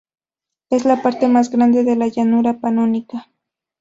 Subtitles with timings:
[0.71, 3.29] Es la parte más grande de la llanura panónica.